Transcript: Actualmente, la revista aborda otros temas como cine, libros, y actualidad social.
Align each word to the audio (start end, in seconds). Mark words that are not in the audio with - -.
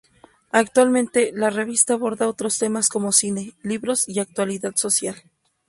Actualmente, 0.51 1.29
la 1.31 1.51
revista 1.51 1.93
aborda 1.93 2.27
otros 2.27 2.57
temas 2.57 2.89
como 2.89 3.11
cine, 3.11 3.53
libros, 3.61 4.09
y 4.09 4.19
actualidad 4.19 4.75
social. 4.75 5.21